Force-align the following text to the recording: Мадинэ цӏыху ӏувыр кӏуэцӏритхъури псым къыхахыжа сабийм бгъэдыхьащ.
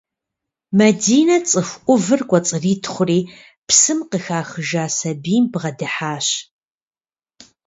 Мадинэ 0.77 1.37
цӏыху 1.49 1.79
ӏувыр 1.85 2.21
кӏуэцӏритхъури 2.29 3.19
псым 3.67 3.99
къыхахыжа 4.09 4.85
сабийм 4.97 5.45
бгъэдыхьащ. 5.51 6.27